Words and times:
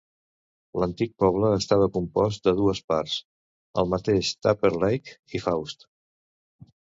L'antic 0.83 1.11
poble 1.23 1.49
estava 1.57 1.87
compost 1.97 2.47
de 2.47 2.53
dues 2.61 2.81
parts, 2.93 3.19
el 3.81 3.91
mateix 3.93 4.31
Tupper 4.47 4.71
Lake 4.85 5.15
i 5.41 5.45
Faust. 5.47 5.87